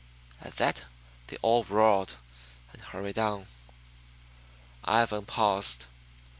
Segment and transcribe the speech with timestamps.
[0.41, 0.83] "At that
[1.27, 2.15] they all roared,
[2.73, 3.45] and hurried on."
[4.83, 5.85] Ivan paused.